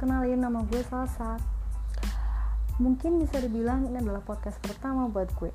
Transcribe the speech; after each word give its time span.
Kenalin 0.00 0.40
nama 0.40 0.64
gue 0.64 0.80
Salsa. 0.80 1.36
Mungkin 2.80 3.20
bisa 3.20 3.36
dibilang 3.36 3.84
ini 3.84 4.00
adalah 4.00 4.24
podcast 4.24 4.56
pertama 4.64 5.12
buat 5.12 5.28
gue. 5.36 5.52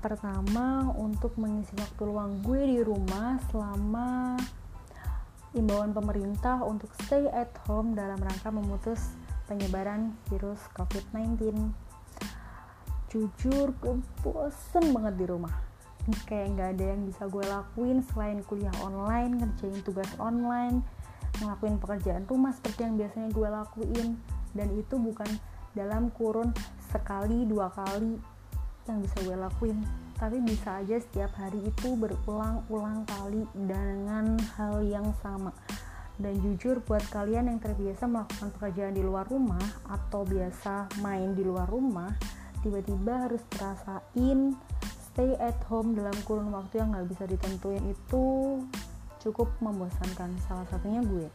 Pertama 0.00 0.88
untuk 0.96 1.36
mengisi 1.36 1.76
waktu 1.76 2.02
luang 2.08 2.40
gue 2.48 2.64
di 2.64 2.80
rumah 2.80 3.36
selama 3.52 4.40
imbauan 5.52 5.92
pemerintah 5.92 6.64
untuk 6.64 6.88
stay 7.04 7.28
at 7.28 7.52
home 7.68 7.92
dalam 7.92 8.16
rangka 8.24 8.48
memutus 8.48 9.12
penyebaran 9.44 10.16
virus 10.32 10.64
COVID-19. 10.72 11.52
Jujur, 13.12 13.76
gue 13.84 14.00
bosen 14.24 14.96
banget 14.96 15.14
di 15.20 15.26
rumah. 15.28 15.52
Kayak 16.24 16.56
nggak 16.56 16.68
ada 16.72 16.84
yang 16.96 17.04
bisa 17.04 17.28
gue 17.28 17.44
lakuin 17.44 18.00
selain 18.00 18.40
kuliah 18.48 18.72
online, 18.80 19.44
ngerjain 19.44 19.84
tugas 19.84 20.08
online, 20.16 20.80
ngelakuin 21.40 21.80
pekerjaan 21.80 22.24
rumah 22.28 22.52
seperti 22.52 22.84
yang 22.84 22.94
biasanya 23.00 23.28
gue 23.32 23.48
lakuin. 23.48 24.08
Dan 24.52 24.68
itu 24.76 24.94
bukan 25.00 25.30
dalam 25.72 26.12
kurun 26.12 26.52
sekali 26.92 27.48
dua 27.48 27.72
kali 27.72 28.20
yang 28.90 28.98
bisa 29.00 29.16
gue 29.24 29.36
lakuin. 29.38 29.78
Tapi 30.18 30.38
bisa 30.44 30.84
aja 30.84 31.00
setiap 31.00 31.32
hari 31.38 31.62
itu 31.64 31.96
berulang-ulang 31.96 33.08
kali 33.08 33.48
dengan 33.56 34.36
hal 34.58 34.84
yang 34.84 35.08
sama. 35.24 35.54
Dan 36.20 36.36
jujur 36.44 36.84
buat 36.84 37.02
kalian 37.08 37.48
yang 37.48 37.58
terbiasa 37.58 38.04
melakukan 38.04 38.52
pekerjaan 38.54 38.94
di 38.94 39.02
luar 39.02 39.24
rumah 39.26 39.62
atau 39.88 40.28
biasa 40.28 41.00
main 41.00 41.32
di 41.32 41.42
luar 41.42 41.66
rumah 41.66 42.12
tiba-tiba 42.62 43.26
harus 43.26 43.42
terasain 43.50 44.54
stay 45.12 45.34
at 45.42 45.58
home 45.68 45.92
dalam 45.92 46.14
kurun 46.24 46.54
waktu 46.54 46.80
yang 46.80 46.94
nggak 46.94 47.10
bisa 47.10 47.24
ditentuin 47.28 47.84
itu 47.90 48.24
cukup 49.22 49.48
membosankan. 49.62 50.34
Salah 50.44 50.66
satunya 50.66 50.98
gue. 51.00 51.30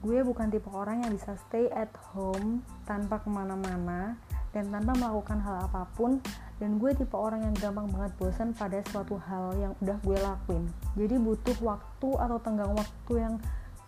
Gue 0.00 0.24
bukan 0.24 0.48
tipe 0.48 0.70
orang 0.72 1.04
yang 1.04 1.12
bisa 1.12 1.36
stay 1.44 1.68
at 1.74 1.92
home 2.14 2.64
tanpa 2.88 3.20
ke 3.20 3.28
mana-mana 3.28 4.16
dan 4.54 4.72
tanpa 4.72 4.96
melakukan 4.96 5.42
hal 5.42 5.68
apa 5.68 5.84
pun. 5.98 6.22
Dan 6.56 6.80
gue 6.80 6.94
tipe 6.94 7.12
orang 7.18 7.44
yang 7.44 7.54
gampang 7.58 7.90
banget 7.90 8.12
bosan 8.16 8.54
pada 8.56 8.80
suatu 8.88 9.18
hal 9.18 9.52
yang 9.58 9.72
udah 9.82 9.98
gue 10.00 10.18
lakuin. 10.22 10.64
Jadi 10.96 11.16
butuh 11.20 11.56
waktu 11.60 12.08
atau 12.16 12.38
tenggang 12.40 12.72
waktu 12.72 13.12
yang 13.18 13.34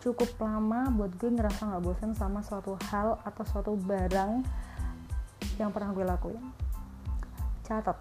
cukup 0.02 0.34
lama 0.42 0.90
buat 0.98 1.14
gue 1.14 1.30
ngerasa 1.30 1.62
gak 1.62 1.84
bosan 1.84 2.10
sama 2.18 2.42
suatu 2.42 2.74
hal 2.90 3.22
atau 3.22 3.44
suatu 3.46 3.72
barang 3.78 4.42
yang 5.60 5.70
pernah 5.70 5.94
gue 5.94 6.04
lakuin. 6.04 6.42
Catat 7.62 8.00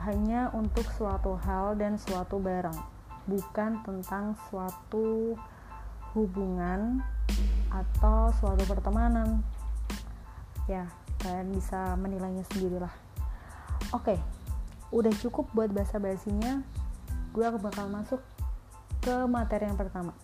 hanya 0.00 0.50
untuk 0.52 0.84
suatu 0.96 1.38
hal 1.40 1.78
dan 1.78 1.96
suatu 1.96 2.36
barang 2.40 2.95
bukan 3.26 3.82
tentang 3.82 4.38
suatu 4.48 5.34
hubungan 6.14 7.02
atau 7.68 8.32
suatu 8.38 8.62
pertemanan. 8.64 9.42
Ya 10.70 10.86
kalian 11.20 11.54
bisa 11.54 11.94
menilainya 11.98 12.46
sendirilah. 12.50 12.94
Oke 13.92 14.18
udah 14.94 15.12
cukup 15.18 15.50
buat 15.50 15.70
bahasa 15.74 15.98
basinya. 15.98 16.62
Gue 17.34 17.46
bakal 17.58 17.90
masuk 17.90 18.22
ke 19.02 19.14
materi 19.26 19.66
yang 19.68 19.78
pertama. 19.78 20.14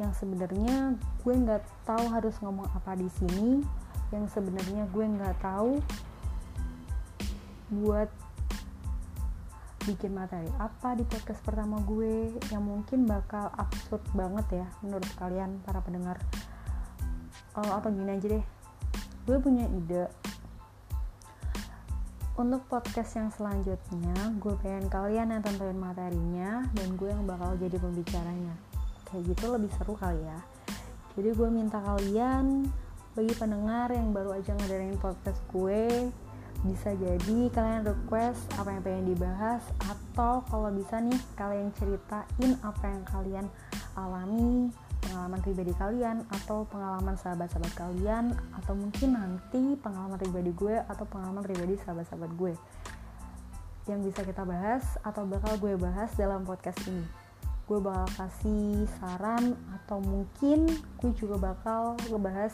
Yang 0.00 0.24
sebenarnya 0.24 0.96
gue 1.20 1.34
nggak 1.34 1.62
tahu 1.84 2.04
harus 2.08 2.34
ngomong 2.40 2.66
apa 2.72 2.96
di 2.96 3.10
sini. 3.10 3.60
Yang 4.14 4.38
sebenarnya 4.38 4.88
gue 4.90 5.04
nggak 5.04 5.36
tahu 5.42 5.78
buat 7.70 8.10
bikin 9.88 10.12
materi 10.12 10.48
apa 10.60 10.92
di 10.92 11.08
podcast 11.08 11.40
pertama 11.40 11.80
gue 11.88 12.36
yang 12.52 12.60
mungkin 12.60 13.08
bakal 13.08 13.48
absurd 13.56 14.04
banget 14.12 14.64
ya 14.64 14.66
menurut 14.84 15.08
kalian 15.16 15.56
para 15.64 15.80
pendengar. 15.80 16.20
Oh, 17.56 17.64
atau 17.64 17.88
gini 17.88 18.12
aja 18.12 18.26
deh. 18.36 18.44
Gue 19.24 19.36
punya 19.40 19.64
ide. 19.66 20.06
Untuk 22.36 22.64
podcast 22.68 23.16
yang 23.16 23.28
selanjutnya 23.32 24.16
gue 24.40 24.54
pengen 24.60 24.88
kalian 24.88 25.32
yang 25.32 25.42
tentuin 25.44 25.76
materinya 25.76 26.64
dan 26.76 26.88
gue 26.96 27.08
yang 27.08 27.24
bakal 27.24 27.56
jadi 27.56 27.76
pembicaranya. 27.80 28.54
Kayak 29.08 29.34
gitu 29.34 29.44
lebih 29.50 29.70
seru 29.76 29.96
kali 29.96 30.20
ya. 30.20 30.38
Jadi 31.16 31.36
gue 31.36 31.48
minta 31.50 31.80
kalian 31.82 32.68
bagi 33.16 33.34
pendengar 33.34 33.90
yang 33.90 34.14
baru 34.14 34.38
aja 34.38 34.54
ngedengerin 34.54 35.00
podcast 35.02 35.42
gue 35.50 36.08
bisa 36.60 36.92
jadi 36.92 37.38
kalian 37.48 37.88
request 37.88 38.44
apa 38.60 38.68
yang 38.68 38.82
pengen 38.84 39.06
dibahas 39.16 39.64
atau 39.80 40.44
kalau 40.44 40.68
bisa 40.68 41.00
nih 41.00 41.16
kalian 41.32 41.72
ceritain 41.72 42.52
apa 42.60 42.84
yang 42.84 43.04
kalian 43.08 43.46
alami 43.96 44.68
pengalaman 45.00 45.40
pribadi 45.40 45.72
kalian 45.72 46.22
atau 46.28 46.68
pengalaman 46.68 47.16
sahabat-sahabat 47.16 47.72
kalian 47.72 48.36
atau 48.60 48.76
mungkin 48.76 49.16
nanti 49.16 49.74
pengalaman 49.80 50.20
pribadi 50.20 50.52
gue 50.52 50.76
atau 50.84 51.04
pengalaman 51.08 51.40
pribadi 51.40 51.80
sahabat-sahabat 51.80 52.30
gue. 52.36 52.52
Yang 53.88 54.12
bisa 54.12 54.20
kita 54.28 54.44
bahas 54.44 54.84
atau 55.00 55.24
bakal 55.24 55.56
gue 55.56 55.74
bahas 55.80 56.12
dalam 56.14 56.44
podcast 56.44 56.78
ini. 56.86 57.08
Gue 57.64 57.80
bakal 57.80 58.06
kasih 58.20 58.84
saran 59.00 59.56
atau 59.80 59.98
mungkin 60.04 60.68
gue 61.00 61.12
juga 61.16 61.40
bakal 61.40 61.96
ngebahas 62.12 62.52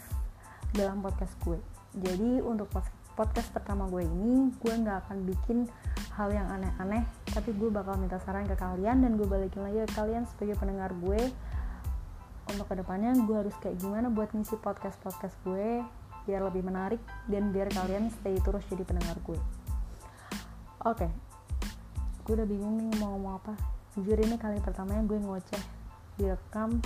dalam 0.70 1.02
podcast 1.02 1.34
gue. 1.42 1.58
Jadi 1.98 2.44
untuk 2.44 2.70
podcast 2.70 3.05
podcast 3.16 3.48
pertama 3.48 3.88
gue 3.88 4.04
ini 4.04 4.52
gue 4.60 4.74
nggak 4.76 5.08
akan 5.08 5.24
bikin 5.24 5.64
hal 6.12 6.28
yang 6.28 6.44
aneh-aneh 6.52 7.08
tapi 7.32 7.56
gue 7.56 7.72
bakal 7.72 7.96
minta 7.96 8.20
saran 8.20 8.44
ke 8.44 8.52
kalian 8.54 9.00
dan 9.00 9.16
gue 9.16 9.24
balikin 9.24 9.64
lagi 9.64 9.88
ke 9.88 9.96
kalian 9.96 10.28
sebagai 10.28 10.60
pendengar 10.60 10.92
gue. 11.00 11.32
Untuk 12.46 12.70
ke 12.70 12.78
depannya 12.78 13.16
gue 13.26 13.36
harus 13.42 13.56
kayak 13.58 13.80
gimana 13.82 14.06
buat 14.12 14.30
ngisi 14.30 14.60
podcast 14.60 15.00
podcast 15.02 15.34
gue 15.42 15.82
biar 16.28 16.44
lebih 16.44 16.62
menarik 16.62 17.00
dan 17.26 17.50
biar 17.50 17.72
kalian 17.72 18.12
stay 18.20 18.36
terus 18.44 18.62
jadi 18.68 18.84
pendengar 18.84 19.16
gue. 19.24 19.40
Oke 20.84 21.08
okay. 21.08 21.10
gue 22.28 22.34
udah 22.36 22.46
bingung 22.46 22.76
nih 22.78 23.00
mau 23.00 23.16
ngomong 23.16 23.40
apa. 23.40 23.54
Jujur 23.96 24.20
ini 24.20 24.36
kali 24.36 24.60
pertamanya 24.60 25.02
gue 25.08 25.18
ngoceh 25.18 25.62
direkam 26.20 26.78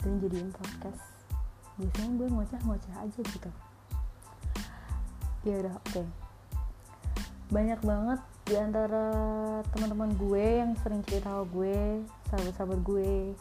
dan 0.00 0.12
jadiin 0.22 0.54
podcast. 0.54 1.02
Biasanya 1.76 2.10
gue 2.16 2.28
ngoceh-ngoceh 2.32 2.94
aja 3.02 3.20
gitu 3.20 3.50
ya 5.46 5.62
udah 5.62 5.74
oke 5.78 5.86
okay. 5.86 6.06
banyak 7.54 7.80
banget 7.86 8.20
di 8.46 8.54
antara 8.58 9.06
teman-teman 9.74 10.10
gue 10.18 10.44
yang 10.62 10.74
sering 10.82 11.02
cerita 11.06 11.30
ke 11.30 11.44
gue 11.54 11.78
sahabat-sahabat 12.30 12.80
gue 12.82 13.34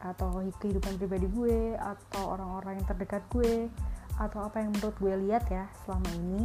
atau 0.00 0.42
kehidupan 0.58 0.98
pribadi 0.98 1.30
gue 1.30 1.78
atau 1.78 2.34
orang-orang 2.34 2.82
yang 2.82 2.86
terdekat 2.90 3.22
gue 3.30 3.70
atau 4.18 4.42
apa 4.42 4.58
yang 4.58 4.74
menurut 4.74 4.96
gue 4.98 5.14
lihat 5.28 5.44
ya 5.46 5.70
selama 5.86 6.08
ini 6.18 6.42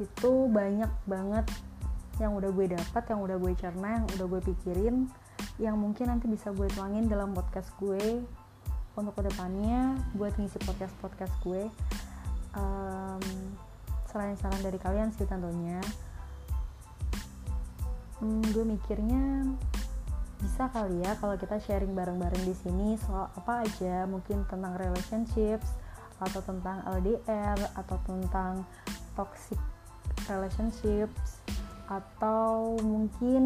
itu 0.00 0.48
banyak 0.52 0.92
banget 1.08 1.46
yang 2.20 2.36
udah 2.36 2.50
gue 2.52 2.66
dapat 2.68 3.02
yang 3.08 3.20
udah 3.24 3.36
gue 3.40 3.52
cerna 3.56 3.88
yang 3.96 4.06
udah 4.18 4.26
gue 4.28 4.40
pikirin 4.52 4.96
yang 5.56 5.76
mungkin 5.80 6.12
nanti 6.12 6.28
bisa 6.28 6.52
gue 6.52 6.68
tuangin 6.76 7.08
dalam 7.08 7.32
podcast 7.32 7.72
gue 7.80 8.20
untuk 8.92 9.14
ke 9.16 9.22
depannya 9.24 9.96
buat 10.16 10.36
ngisi 10.36 10.60
podcast 10.68 10.92
podcast 11.00 11.32
gue 11.40 11.68
um, 12.56 13.24
saran-saran 14.12 14.60
dari 14.60 14.76
kalian 14.76 15.08
sih 15.16 15.24
tentunya. 15.24 15.80
Hmm, 18.20 18.44
gue 18.52 18.62
mikirnya 18.62 19.48
bisa 20.42 20.66
kali 20.74 21.00
ya 21.06 21.14
kalau 21.22 21.38
kita 21.38 21.56
sharing 21.62 21.94
bareng-bareng 21.94 22.42
di 22.42 22.54
sini 22.54 22.98
soal 22.98 23.30
apa 23.38 23.62
aja 23.62 24.10
mungkin 24.10 24.42
tentang 24.50 24.74
relationships 24.74 25.70
atau 26.18 26.42
tentang 26.42 26.82
LDR 26.98 27.58
atau 27.78 27.96
tentang 28.02 28.66
toxic 29.14 29.58
relationships 30.26 31.38
atau 31.86 32.74
mungkin 32.82 33.44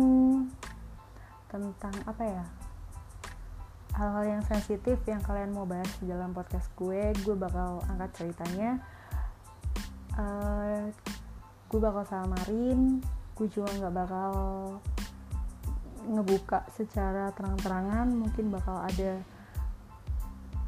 tentang 1.53 1.95
apa 2.09 2.25
ya 2.25 2.45
hal-hal 3.97 4.25
yang 4.29 4.43
sensitif 4.45 5.01
yang 5.09 5.21
kalian 5.25 5.57
mau 5.57 5.65
bahas 5.65 5.89
di 6.01 6.09
dalam 6.09 6.33
podcast 6.37 6.69
gue 6.77 7.17
gue 7.25 7.37
bakal 7.37 7.81
angkat 7.93 8.25
ceritanya 8.25 8.81
uh, 10.17 10.89
gue 11.67 11.81
bakal 11.83 12.07
samarin 12.07 13.03
gue 13.37 13.53
juga 13.53 13.69
nggak 13.69 13.95
bakal 13.95 14.33
ngebuka 16.09 16.65
secara 16.73 17.29
terang-terangan. 17.37 18.09
Mungkin 18.09 18.49
bakal 18.49 18.81
ada 18.81 19.21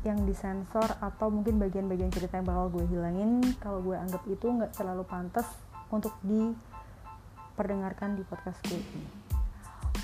yang 0.06 0.22
disensor 0.28 0.86
atau 1.02 1.26
mungkin 1.32 1.58
bagian-bagian 1.58 2.12
cerita 2.12 2.38
yang 2.38 2.46
bakal 2.46 2.70
gue 2.70 2.84
hilangin. 2.92 3.40
Kalau 3.58 3.80
gue 3.80 3.96
anggap 3.96 4.22
itu 4.28 4.46
nggak 4.46 4.76
terlalu 4.76 5.02
pantas 5.08 5.48
untuk 5.88 6.12
diperdengarkan 6.20 8.20
di 8.20 8.22
podcast 8.28 8.60
gue 8.68 8.78
ini. 8.78 9.08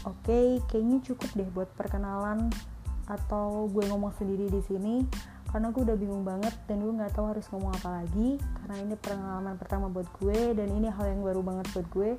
Oke 0.04 0.20
okay, 0.24 0.48
kayaknya 0.68 0.98
cukup 1.04 1.30
deh 1.36 1.48
buat 1.52 1.68
perkenalan 1.76 2.48
atau 3.04 3.68
gue 3.68 3.84
ngomong 3.84 4.16
sendiri 4.16 4.48
di 4.48 4.60
sini 4.64 5.04
karena 5.54 5.70
gue 5.70 5.86
udah 5.86 5.94
bingung 5.94 6.26
banget 6.26 6.50
dan 6.66 6.82
gue 6.82 6.90
nggak 6.90 7.14
tahu 7.14 7.30
harus 7.30 7.46
ngomong 7.54 7.70
apa 7.78 8.02
lagi 8.02 8.42
karena 8.42 8.74
ini 8.74 8.94
pengalaman 8.98 9.54
pertama 9.54 9.86
buat 9.86 10.10
gue 10.18 10.50
dan 10.50 10.66
ini 10.66 10.90
hal 10.90 11.06
yang 11.14 11.22
baru 11.22 11.46
banget 11.46 11.70
buat 11.70 11.86
gue. 11.94 12.10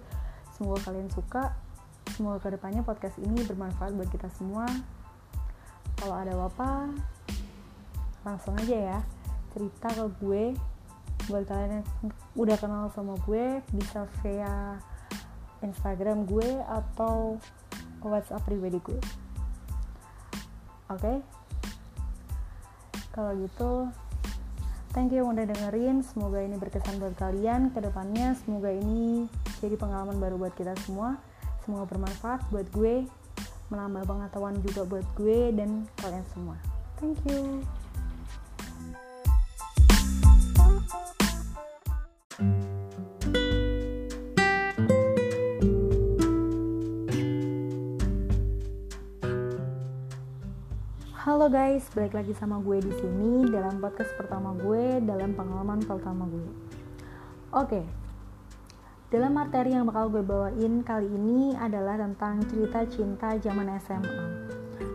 Semoga 0.56 0.80
kalian 0.88 1.12
suka. 1.12 1.52
Semoga 2.16 2.40
ke 2.40 2.56
depannya 2.56 2.80
podcast 2.88 3.20
ini 3.20 3.44
bermanfaat 3.44 3.92
buat 3.92 4.08
kita 4.08 4.32
semua. 4.40 4.64
Kalau 6.00 6.16
ada 6.16 6.32
apa 6.32 6.96
langsung 8.24 8.56
aja 8.56 8.96
ya 8.96 9.00
cerita 9.52 9.92
ke 9.92 10.06
gue. 10.24 10.44
Buat 11.28 11.44
kalian 11.44 11.84
yang 11.84 11.86
udah 12.40 12.56
kenal 12.56 12.88
sama 12.96 13.20
gue 13.28 13.60
bisa 13.76 14.08
via 14.24 14.80
Instagram 15.60 16.24
gue 16.24 16.64
atau 16.72 17.36
WhatsApp 18.00 18.48
pribadi 18.48 18.80
gue. 18.80 18.96
Oke? 20.88 21.04
okay? 21.04 21.35
Kalau 23.16 23.32
gitu 23.40 23.88
thank 24.92 25.16
you 25.16 25.24
yang 25.24 25.32
udah 25.32 25.48
dengerin. 25.48 26.04
Semoga 26.04 26.44
ini 26.44 26.60
berkesan 26.60 27.00
buat 27.00 27.16
kalian. 27.16 27.72
Ke 27.72 27.80
depannya 27.80 28.36
semoga 28.44 28.72
ini 28.76 29.32
jadi 29.64 29.80
pengalaman 29.80 30.20
baru 30.20 30.36
buat 30.36 30.52
kita 30.60 30.76
semua. 30.84 31.16
Semoga 31.64 31.88
bermanfaat 31.96 32.44
buat 32.52 32.68
gue 32.76 33.08
menambah 33.72 34.04
pengetahuan 34.06 34.60
juga 34.62 34.84
buat 34.84 35.08
gue 35.16 35.56
dan 35.56 35.88
kalian 36.04 36.26
semua. 36.36 36.60
Thank 37.00 37.24
you 37.32 37.64
Halo 51.26 51.50
guys, 51.50 51.90
balik 51.98 52.14
lagi 52.14 52.38
sama 52.38 52.62
gue 52.62 52.86
di 52.86 52.94
sini 53.02 53.50
dalam 53.50 53.82
podcast 53.82 54.14
pertama 54.14 54.54
gue 54.62 55.02
dalam 55.02 55.34
pengalaman 55.34 55.82
pertama 55.82 56.30
gue. 56.30 56.50
Oke, 57.50 57.82
dalam 59.10 59.34
materi 59.34 59.74
yang 59.74 59.90
bakal 59.90 60.14
gue 60.14 60.22
bawain 60.22 60.86
kali 60.86 61.10
ini 61.10 61.58
adalah 61.58 61.98
tentang 61.98 62.46
cerita 62.46 62.86
cinta 62.86 63.34
zaman 63.42 63.74
SMA. 63.82 64.22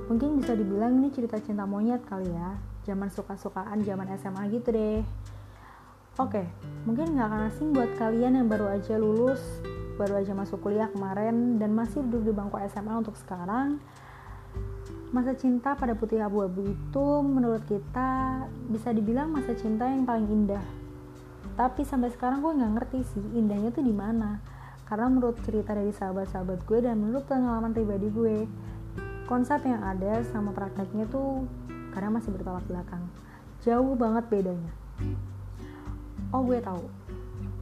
Mungkin 0.07 0.39
bisa 0.39 0.55
dibilang 0.55 1.03
ini 1.03 1.11
cerita 1.11 1.35
cinta 1.43 1.67
monyet 1.67 2.07
kali 2.07 2.31
ya, 2.31 2.55
zaman 2.87 3.11
suka-sukaan 3.11 3.83
zaman 3.83 4.15
SMA 4.15 4.55
gitu 4.55 4.71
deh. 4.71 5.03
Oke, 6.15 6.47
mungkin 6.87 7.19
gak 7.19 7.27
akan 7.27 7.43
asing 7.51 7.75
buat 7.75 7.91
kalian 7.99 8.39
yang 8.39 8.47
baru 8.47 8.79
aja 8.79 8.95
lulus, 9.03 9.43
baru 9.99 10.23
aja 10.23 10.31
masuk 10.31 10.63
kuliah 10.63 10.87
kemarin 10.95 11.59
dan 11.59 11.75
masih 11.75 12.07
duduk 12.07 12.31
di 12.31 12.33
bangku 12.39 12.55
SMA 12.71 13.03
untuk 13.03 13.19
sekarang 13.19 13.83
masa 15.11 15.35
cinta 15.35 15.75
pada 15.75 15.99
putih 15.99 16.23
abu-abu 16.23 16.71
itu 16.71 17.07
menurut 17.27 17.67
kita 17.67 18.47
bisa 18.71 18.95
dibilang 18.95 19.35
masa 19.35 19.59
cinta 19.59 19.91
yang 19.91 20.07
paling 20.07 20.31
indah. 20.31 20.63
Tapi 21.59 21.83
sampai 21.83 22.15
sekarang 22.15 22.39
gue 22.39 22.55
nggak 22.55 22.73
ngerti 22.79 22.99
sih 23.03 23.25
indahnya 23.35 23.75
tuh 23.75 23.83
di 23.83 23.91
mana. 23.91 24.39
Karena 24.87 25.11
menurut 25.11 25.39
cerita 25.43 25.75
dari 25.75 25.91
sahabat-sahabat 25.91 26.63
gue 26.63 26.79
dan 26.87 26.99
menurut 27.03 27.27
pengalaman 27.27 27.75
pribadi 27.75 28.07
gue 28.11 28.47
konsep 29.27 29.63
yang 29.67 29.83
ada 29.83 30.23
sama 30.31 30.55
prakteknya 30.55 31.07
tuh 31.11 31.47
kadang 31.91 32.15
masih 32.15 32.31
bertolak 32.31 32.63
belakang. 32.71 33.03
Jauh 33.67 33.99
banget 33.99 34.31
bedanya. 34.31 34.73
Oh 36.31 36.47
gue 36.47 36.63
tahu. 36.63 36.87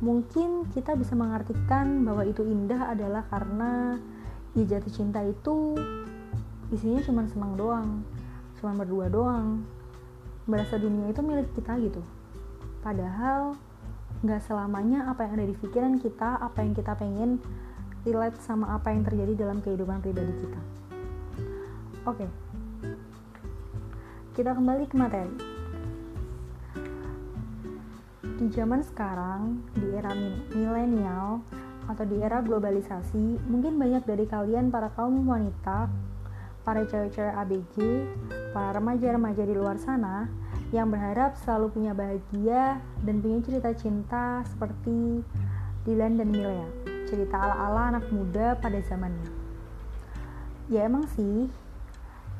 Mungkin 0.05 0.69
kita 0.77 0.95
bisa 1.01 1.17
mengartikan 1.17 2.05
bahwa 2.05 2.29
itu 2.29 2.45
indah 2.45 2.93
adalah 2.93 3.25
karena 3.33 3.97
ya 4.53 4.65
jatuh 4.69 4.93
cinta 4.93 5.25
itu 5.25 5.77
isinya 6.69 7.01
cuma 7.05 7.25
senang 7.29 7.57
doang 7.57 8.05
cuma 8.59 8.75
berdua 8.75 9.07
doang. 9.09 9.63
Berasa 10.49 10.81
dunia 10.81 11.11
itu 11.11 11.21
milik 11.23 11.55
kita 11.55 11.79
gitu. 11.79 12.03
Padahal 12.83 13.55
nggak 14.19 14.43
selamanya 14.43 15.07
apa 15.07 15.23
yang 15.25 15.39
ada 15.39 15.47
di 15.47 15.55
pikiran 15.55 16.03
kita 16.03 16.43
apa 16.43 16.59
yang 16.67 16.75
kita 16.75 16.99
pengen 16.99 17.39
relate 18.03 18.35
sama 18.43 18.75
apa 18.75 18.91
yang 18.91 19.07
terjadi 19.07 19.47
dalam 19.47 19.63
kehidupan 19.63 20.03
pribadi 20.03 20.33
kita. 20.43 20.61
Oke. 22.09 22.27
Kita 24.35 24.55
kembali 24.55 24.85
ke 24.87 24.97
materi. 24.99 25.35
Di 28.39 28.47
zaman 28.55 28.87
sekarang 28.87 29.67
di 29.75 29.87
era 29.99 30.15
milenial 30.55 31.43
atau 31.91 32.05
di 32.07 32.23
era 32.23 32.39
globalisasi 32.39 33.51
mungkin 33.51 33.81
banyak 33.83 34.07
dari 34.07 34.25
kalian 34.31 34.71
para 34.71 34.95
kaum 34.95 35.27
wanita 35.27 35.91
para 36.69 36.85
cewek-cewek 36.85 37.33
ABG, 37.33 37.77
para 38.53 38.77
remaja-remaja 38.77 39.41
di 39.41 39.57
luar 39.57 39.81
sana 39.81 40.29
yang 40.69 40.93
berharap 40.93 41.33
selalu 41.41 41.73
punya 41.73 41.97
bahagia 41.97 42.77
dan 43.09 43.25
punya 43.25 43.41
cerita 43.41 43.73
cinta 43.73 44.45
seperti 44.45 45.25
Dylan 45.89 46.21
dan 46.21 46.29
Milea, 46.29 46.69
cerita 47.09 47.41
ala-ala 47.41 47.97
anak 47.97 48.13
muda 48.13 48.53
pada 48.61 48.77
zamannya. 48.85 49.33
Ya 50.69 50.85
emang 50.85 51.09
sih, 51.17 51.49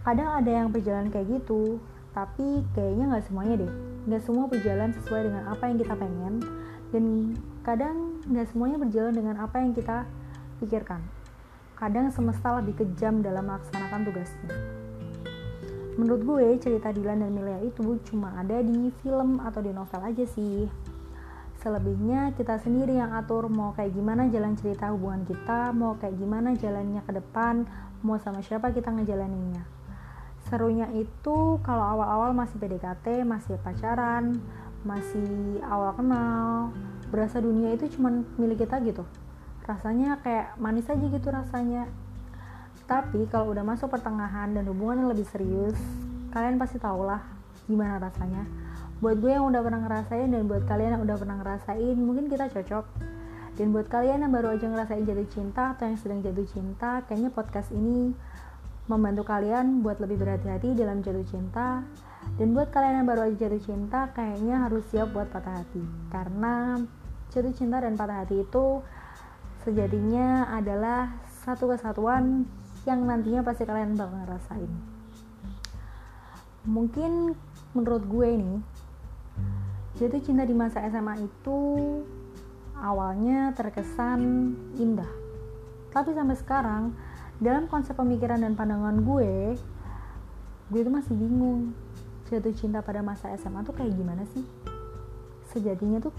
kadang 0.05 0.29
ada 0.45 0.51
yang 0.53 0.69
berjalan 0.69 1.09
kayak 1.09 1.41
gitu, 1.41 1.81
tapi 2.13 2.69
kayaknya 2.77 3.17
nggak 3.17 3.25
semuanya 3.33 3.65
deh. 3.65 3.73
Nggak 4.13 4.23
semua 4.29 4.45
berjalan 4.45 4.93
sesuai 4.93 5.25
dengan 5.25 5.45
apa 5.49 5.65
yang 5.73 5.77
kita 5.81 5.95
pengen, 5.97 6.35
dan 6.93 7.05
kadang 7.65 8.21
nggak 8.29 8.45
semuanya 8.53 8.77
berjalan 8.77 9.17
dengan 9.17 9.41
apa 9.41 9.57
yang 9.57 9.73
kita 9.73 10.05
pikirkan 10.61 11.01
kadang 11.79 12.11
semesta 12.11 12.59
lebih 12.59 12.75
kejam 12.75 13.23
dalam 13.23 13.47
melaksanakan 13.47 14.03
tugasnya. 14.03 14.51
Menurut 15.95 16.23
gue, 16.27 16.47
cerita 16.59 16.91
Dylan 16.91 17.23
dan 17.23 17.31
Milea 17.31 17.63
itu 17.63 18.03
cuma 18.11 18.35
ada 18.35 18.59
di 18.59 18.91
film 18.99 19.39
atau 19.39 19.63
di 19.63 19.71
novel 19.71 20.03
aja 20.03 20.27
sih. 20.27 20.67
Selebihnya 21.63 22.35
kita 22.35 22.59
sendiri 22.59 22.99
yang 22.99 23.15
atur 23.15 23.47
mau 23.47 23.75
kayak 23.79 23.95
gimana 23.95 24.27
jalan 24.27 24.59
cerita 24.59 24.91
hubungan 24.91 25.23
kita, 25.27 25.71
mau 25.71 25.95
kayak 25.99 26.19
gimana 26.19 26.55
jalannya 26.59 27.03
ke 27.03 27.13
depan, 27.15 27.67
mau 28.03 28.19
sama 28.19 28.43
siapa 28.43 28.75
kita 28.75 28.91
ngejalaninnya. 28.95 29.63
Serunya 30.51 30.91
itu 30.95 31.63
kalau 31.63 31.83
awal-awal 31.83 32.35
masih 32.35 32.59
PDKT, 32.59 33.23
masih 33.23 33.59
pacaran, 33.63 34.39
masih 34.83 35.63
awal 35.67 35.95
kenal, 35.95 36.75
berasa 37.11 37.39
dunia 37.39 37.75
itu 37.75 37.91
cuma 37.99 38.23
milik 38.39 38.67
kita 38.67 38.79
gitu 38.83 39.03
rasanya 39.69 40.17
kayak 40.25 40.57
manis 40.57 40.89
aja 40.89 41.05
gitu 41.05 41.29
rasanya. 41.29 41.85
Tapi 42.89 43.29
kalau 43.29 43.53
udah 43.53 43.63
masuk 43.69 43.93
pertengahan 43.93 44.57
dan 44.57 44.65
hubungan 44.65 45.05
yang 45.05 45.11
lebih 45.13 45.29
serius 45.29 45.77
kalian 46.33 46.57
pasti 46.57 46.81
tau 46.81 47.05
lah 47.05 47.21
gimana 47.69 48.01
rasanya. 48.01 48.49
Buat 49.05 49.21
gue 49.21 49.31
yang 49.31 49.45
udah 49.45 49.61
pernah 49.61 49.81
ngerasain 49.85 50.33
dan 50.33 50.49
buat 50.49 50.65
kalian 50.65 50.99
yang 50.99 51.03
udah 51.05 51.17
pernah 51.21 51.37
ngerasain 51.39 51.97
mungkin 52.01 52.33
kita 52.33 52.49
cocok. 52.49 52.85
Dan 53.61 53.75
buat 53.75 53.91
kalian 53.91 54.25
yang 54.25 54.33
baru 54.33 54.57
aja 54.57 54.67
ngerasain 54.71 55.05
jatuh 55.05 55.29
cinta 55.29 55.77
atau 55.77 55.85
yang 55.85 55.99
sedang 55.99 56.21
jatuh 56.25 56.47
cinta 56.47 57.03
kayaknya 57.05 57.31
podcast 57.35 57.75
ini 57.75 58.15
membantu 58.89 59.27
kalian 59.29 59.85
buat 59.85 60.01
lebih 60.01 60.17
berhati-hati 60.25 60.79
dalam 60.79 61.05
jatuh 61.05 61.27
cinta. 61.29 61.85
Dan 62.41 62.57
buat 62.57 62.73
kalian 62.73 63.05
yang 63.05 63.09
baru 63.09 63.29
aja 63.29 63.37
jatuh 63.47 63.63
cinta 63.63 64.09
kayaknya 64.17 64.65
harus 64.65 64.83
siap 64.89 65.13
buat 65.13 65.29
patah 65.29 65.61
hati. 65.61 65.85
Karena 66.09 66.81
jatuh 67.29 67.53
cinta 67.53 67.85
dan 67.85 67.95
patah 67.99 68.25
hati 68.25 68.47
itu 68.47 68.81
sejatinya 69.67 70.53
adalah 70.55 71.11
satu 71.43 71.73
kesatuan 71.73 72.45
yang 72.87 73.05
nantinya 73.05 73.43
pasti 73.43 73.65
kalian 73.65 73.97
bakal 73.97 74.17
ngerasain. 74.23 74.73
Mungkin 76.69 77.33
menurut 77.73 78.05
gue 78.05 78.29
nih 78.37 78.59
jatuh 79.99 80.23
cinta 80.23 80.45
di 80.47 80.55
masa 80.55 80.85
SMA 80.87 81.25
itu 81.25 81.61
awalnya 82.79 83.53
terkesan 83.57 84.53
indah. 84.79 85.11
Tapi 85.91 86.15
sampai 86.15 86.37
sekarang 86.39 86.93
dalam 87.43 87.67
konsep 87.67 87.97
pemikiran 87.97 88.41
dan 88.45 88.55
pandangan 88.55 89.01
gue 89.03 89.57
gue 90.69 90.81
itu 90.85 90.91
masih 90.93 91.17
bingung 91.17 91.73
jatuh 92.29 92.53
cinta 92.53 92.85
pada 92.85 93.01
masa 93.01 93.33
SMA 93.41 93.65
tuh 93.65 93.73
kayak 93.73 93.97
gimana 93.97 94.29
sih? 94.37 94.45
Sejatinya 95.49 95.99
tuh 95.99 96.13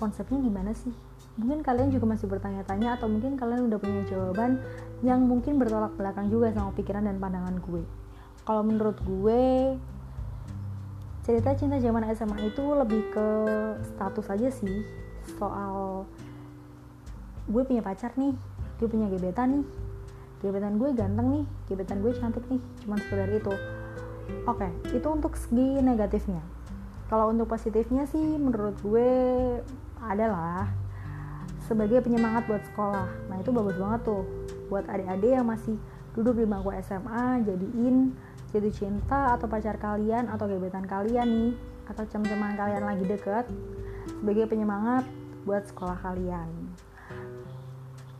konsepnya 0.00 0.40
gimana 0.40 0.72
sih 0.72 1.11
mungkin 1.40 1.64
kalian 1.64 1.88
juga 1.88 2.04
masih 2.12 2.28
bertanya-tanya 2.28 3.00
atau 3.00 3.08
mungkin 3.08 3.40
kalian 3.40 3.72
udah 3.72 3.78
punya 3.80 4.04
jawaban 4.04 4.60
yang 5.00 5.24
mungkin 5.24 5.56
bertolak 5.56 5.96
belakang 5.96 6.28
juga 6.28 6.52
sama 6.52 6.76
pikiran 6.76 7.08
dan 7.08 7.16
pandangan 7.16 7.56
gue. 7.56 7.82
Kalau 8.44 8.62
menurut 8.66 8.98
gue 9.00 9.42
cerita 11.22 11.54
cinta 11.56 11.78
zaman 11.78 12.04
SMA 12.12 12.52
itu 12.52 12.64
lebih 12.76 13.02
ke 13.14 13.28
status 13.94 14.26
aja 14.28 14.48
sih. 14.52 14.84
Soal 15.38 16.04
gue 17.48 17.62
punya 17.64 17.80
pacar 17.80 18.12
nih 18.20 18.36
gue 18.76 18.88
punya 18.90 19.08
gebetan 19.08 19.62
nih. 19.62 19.64
Gebetan 20.42 20.76
gue 20.76 20.90
ganteng 20.92 21.28
nih 21.32 21.44
gebetan 21.70 22.04
gue 22.04 22.12
cantik 22.12 22.44
nih 22.52 22.60
cuman 22.84 22.98
sekedar 23.08 23.30
itu. 23.32 23.54
Oke 24.44 24.68
itu 24.92 25.08
untuk 25.08 25.32
segi 25.40 25.80
negatifnya. 25.80 26.44
Kalau 27.08 27.32
untuk 27.32 27.48
positifnya 27.48 28.04
sih 28.04 28.36
menurut 28.36 28.76
gue 28.84 29.08
adalah 30.02 30.81
sebagai 31.72 32.04
penyemangat 32.04 32.44
buat 32.44 32.60
sekolah. 32.68 33.08
Nah 33.32 33.36
itu 33.40 33.48
bagus 33.48 33.76
banget 33.80 34.00
tuh 34.04 34.22
buat 34.68 34.84
adik-adik 34.84 35.32
yang 35.32 35.48
masih 35.48 35.80
duduk 36.12 36.36
di 36.36 36.44
bangku 36.44 36.68
SMA, 36.84 37.40
jadiin 37.48 38.12
jatuh 38.52 38.74
cinta 38.76 39.32
atau 39.32 39.48
pacar 39.48 39.80
kalian 39.80 40.28
atau 40.28 40.44
gebetan 40.44 40.84
kalian 40.84 41.24
nih 41.24 41.52
atau 41.88 42.04
cem-ceman 42.04 42.52
kalian 42.52 42.84
lagi 42.84 43.04
deket 43.08 43.48
sebagai 44.20 44.44
penyemangat 44.44 45.08
buat 45.48 45.64
sekolah 45.64 45.96
kalian. 46.04 46.48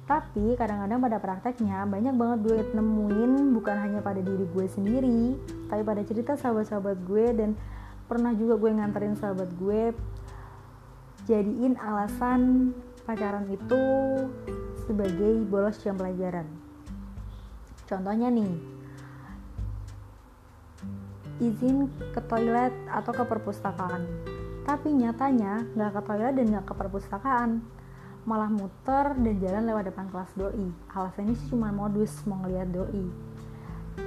Tapi 0.09 0.57
kadang-kadang 0.57 0.99
pada 0.99 1.19
prakteknya 1.21 1.85
banyak 1.85 2.17
banget 2.17 2.39
gue 2.49 2.59
nemuin 2.73 3.33
bukan 3.53 3.77
hanya 3.77 4.01
pada 4.01 4.25
diri 4.25 4.49
gue 4.49 4.67
sendiri, 4.67 5.37
tapi 5.69 5.83
pada 5.85 6.03
cerita 6.03 6.33
sahabat-sahabat 6.35 6.97
gue 7.05 7.27
dan 7.37 7.51
pernah 8.09 8.33
juga 8.33 8.57
gue 8.57 8.71
nganterin 8.73 9.15
sahabat 9.21 9.53
gue 9.57 9.93
jadiin 11.29 11.79
alasan 11.79 12.73
pacaran 13.03 13.47
itu 13.51 13.83
sebagai 14.87 15.43
bolos 15.47 15.79
jam 15.83 15.99
pelajaran. 15.99 16.47
Contohnya 17.87 18.31
nih 18.31 18.53
izin 21.43 21.91
ke 22.15 22.21
toilet 22.31 22.71
atau 22.87 23.13
ke 23.13 23.25
perpustakaan. 23.27 24.07
Tapi 24.63 24.95
nyatanya 24.95 25.67
nggak 25.75 25.91
ke 25.99 26.01
toilet 26.07 26.35
dan 26.39 26.47
nggak 26.55 26.67
ke 26.71 26.75
perpustakaan. 26.79 27.51
Malah 28.23 28.51
muter 28.55 29.19
dan 29.19 29.35
jalan 29.43 29.67
lewat 29.67 29.91
depan 29.91 30.07
kelas 30.07 30.31
doi. 30.39 30.71
Alasannya 30.95 31.35
sih 31.35 31.51
cuma 31.51 31.75
modus 31.75 32.23
mau 32.31 32.39
ngeliat 32.47 32.71
doi. 32.71 33.07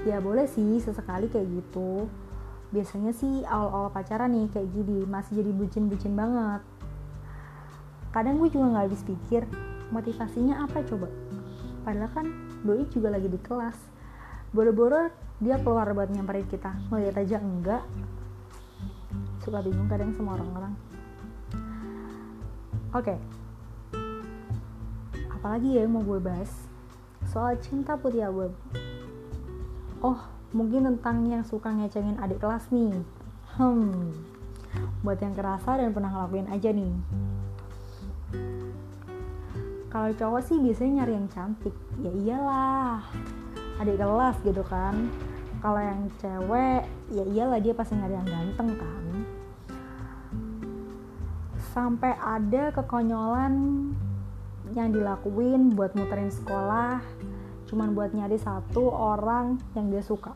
Ya 0.07 0.23
boleh 0.23 0.47
sih 0.47 0.79
sesekali 0.79 1.27
kayak 1.27 1.51
gitu. 1.51 2.07
Biasanya 2.71 3.11
sih 3.11 3.43
awal-awal 3.43 3.91
pacaran 3.91 4.31
nih 4.31 4.47
kayak 4.55 4.71
gini 4.71 5.03
masih 5.03 5.43
jadi 5.43 5.51
bucin-bucin 5.51 6.15
banget 6.15 6.63
kadang 8.15 8.39
gue 8.39 8.47
juga 8.47 8.71
nggak 8.71 8.85
habis 8.87 9.03
pikir 9.03 9.43
motivasinya 9.91 10.63
apa 10.63 10.79
coba? 10.87 11.11
Padahal 11.83 12.09
kan 12.15 12.25
doi 12.63 12.87
juga 12.87 13.11
lagi 13.11 13.27
di 13.27 13.37
kelas. 13.43 13.75
Boro-boro 14.55 15.11
dia 15.43 15.59
keluar 15.59 15.91
buat 15.91 16.07
nyamperin 16.07 16.47
kita. 16.47 16.71
Ngeliat 16.87 17.19
aja 17.19 17.43
enggak. 17.43 17.83
Suka 19.43 19.59
bingung 19.59 19.91
kadang 19.91 20.15
sama 20.15 20.39
orang-orang. 20.39 20.73
Oke. 22.95 23.11
Okay 23.11 23.19
apalagi 25.45 25.77
ya 25.77 25.85
yang 25.85 25.93
mau 25.93 26.01
gue 26.01 26.17
bahas? 26.17 26.49
Soal 27.29 27.61
cinta 27.61 27.93
putih 27.93 28.25
abu 28.25 28.49
oh 30.01 30.17
mungkin 30.49 30.89
tentang 30.89 31.21
yang 31.29 31.45
suka 31.45 31.69
ngecengin 31.69 32.17
adik 32.17 32.41
kelas 32.41 32.65
nih. 32.73 32.97
Hmm. 33.53 34.09
Buat 35.05 35.21
yang 35.21 35.37
kerasa 35.37 35.77
dan 35.77 35.93
pernah 35.93 36.09
ngelakuin 36.09 36.49
aja 36.49 36.73
nih 36.73 36.97
kalau 39.95 40.11
cowok 40.11 40.41
sih 40.43 40.59
biasanya 40.59 40.91
nyari 41.07 41.13
yang 41.15 41.27
cantik. 41.31 41.71
Ya 42.03 42.11
iyalah. 42.11 42.99
Adik 43.79 43.95
kelas 43.95 44.35
gitu 44.43 44.59
kan. 44.67 45.07
Kalau 45.63 45.79
yang 45.79 46.11
cewek 46.19 46.83
ya 47.15 47.23
iyalah 47.23 47.63
dia 47.63 47.71
pasti 47.71 47.95
nyari 47.95 48.19
yang 48.19 48.27
ganteng 48.27 48.75
kan. 48.75 49.03
Sampai 51.71 52.11
ada 52.19 52.75
kekonyolan 52.75 53.55
yang 54.75 54.91
dilakuin 54.91 55.71
buat 55.71 55.95
muterin 55.95 56.27
sekolah. 56.27 56.99
Cuman 57.71 57.95
buat 57.95 58.11
nyari 58.11 58.35
satu 58.35 58.91
orang 58.91 59.63
yang 59.79 59.95
dia 59.95 60.03
suka. 60.03 60.35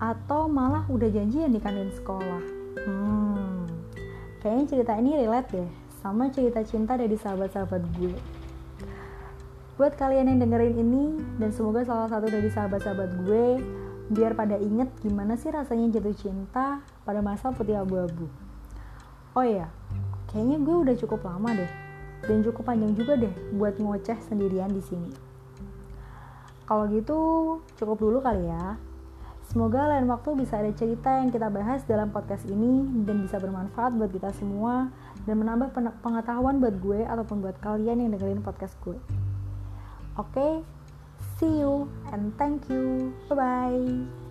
Atau 0.00 0.48
malah 0.48 0.88
udah 0.88 1.12
janjian 1.12 1.52
di 1.52 1.60
kantin 1.60 1.92
sekolah. 1.92 2.44
Hmm. 2.88 3.68
Kayaknya 4.40 4.64
cerita 4.64 4.96
ini 4.96 5.20
relate 5.20 5.52
deh 5.52 5.81
sama 6.02 6.28
cerita 6.34 6.60
cinta 6.66 6.98
dari 6.98 7.14
sahabat-sahabat 7.14 7.82
gue 7.96 8.18
buat 9.78 9.94
kalian 9.94 10.34
yang 10.34 10.38
dengerin 10.42 10.76
ini 10.76 11.04
dan 11.38 11.54
semoga 11.54 11.86
salah 11.86 12.10
satu 12.10 12.26
dari 12.26 12.50
sahabat-sahabat 12.50 13.10
gue 13.24 13.46
biar 14.12 14.34
pada 14.34 14.58
inget 14.58 14.90
gimana 15.00 15.38
sih 15.38 15.48
rasanya 15.48 15.96
jatuh 15.96 16.12
cinta 16.18 16.82
pada 17.06 17.22
masa 17.22 17.54
putih 17.54 17.78
abu-abu 17.78 18.26
oh 19.38 19.46
iya 19.46 19.70
kayaknya 20.28 20.60
gue 20.60 20.76
udah 20.90 20.94
cukup 20.98 21.24
lama 21.24 21.54
deh 21.56 21.72
dan 22.26 22.38
cukup 22.46 22.62
panjang 22.70 22.94
juga 22.94 23.18
deh 23.18 23.34
buat 23.54 23.74
ngoceh 23.82 24.18
sendirian 24.30 24.70
di 24.70 24.82
sini. 24.82 25.10
Kalau 26.62 26.86
gitu 26.88 27.18
cukup 27.76 27.98
dulu 27.98 28.18
kali 28.22 28.46
ya. 28.46 28.78
Semoga 29.50 29.84
lain 29.90 30.08
waktu 30.08 30.32
bisa 30.38 30.62
ada 30.62 30.72
cerita 30.72 31.20
yang 31.20 31.28
kita 31.28 31.52
bahas 31.52 31.84
dalam 31.84 32.08
podcast 32.08 32.48
ini 32.48 33.04
dan 33.04 33.20
bisa 33.20 33.36
bermanfaat 33.36 33.92
buat 33.98 34.08
kita 34.08 34.32
semua 34.32 34.88
dan 35.26 35.38
menambah 35.38 35.70
pengetahuan 36.02 36.58
buat 36.58 36.76
gue 36.82 37.06
ataupun 37.06 37.42
buat 37.42 37.56
kalian 37.62 38.02
yang 38.02 38.10
dengerin 38.14 38.42
podcast 38.42 38.74
gue. 38.82 38.98
Oke, 40.18 40.34
okay? 40.34 40.52
see 41.38 41.62
you 41.62 41.88
and 42.12 42.34
thank 42.36 42.66
you. 42.68 43.14
Bye 43.30 43.36
bye. 43.36 44.21